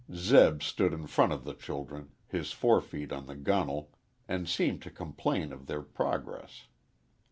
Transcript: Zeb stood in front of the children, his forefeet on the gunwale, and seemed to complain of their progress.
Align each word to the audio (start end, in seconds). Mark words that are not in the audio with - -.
Zeb 0.15 0.63
stood 0.63 0.93
in 0.93 1.05
front 1.05 1.31
of 1.31 1.43
the 1.43 1.53
children, 1.53 2.09
his 2.25 2.51
forefeet 2.53 3.11
on 3.11 3.27
the 3.27 3.35
gunwale, 3.35 3.89
and 4.27 4.49
seemed 4.49 4.81
to 4.81 4.89
complain 4.89 5.53
of 5.53 5.67
their 5.67 5.83
progress. 5.83 6.65